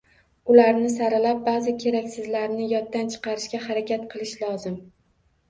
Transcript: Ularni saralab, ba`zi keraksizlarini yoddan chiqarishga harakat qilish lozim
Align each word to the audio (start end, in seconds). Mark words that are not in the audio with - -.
Ularni 0.51 0.87
saralab, 0.93 1.43
ba`zi 1.49 1.73
keraksizlarini 1.83 2.67
yoddan 2.73 3.13
chiqarishga 3.13 3.61
harakat 3.69 4.09
qilish 4.17 4.35
lozim 4.43 4.77